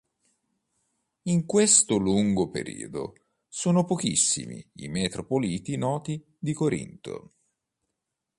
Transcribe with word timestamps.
In 1.27 1.45
questo 1.45 1.97
lungo 1.97 2.49
periodo 2.49 3.13
sono 3.47 3.85
pochissimi 3.85 4.67
i 4.77 4.87
metropoliti 4.87 5.77
noti 5.77 6.19
di 6.39 6.53
Corinto. 6.53 7.33